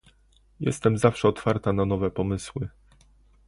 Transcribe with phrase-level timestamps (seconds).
[0.59, 2.69] Jestem zawsze otwarta na nowe pomysły